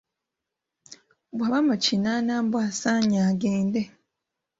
Bbwaba 1.31 1.59
mu 1.67 1.75
kinaana 1.83 2.33
mbu 2.45 2.57
asaanye 2.67 3.19
agende. 3.29 3.81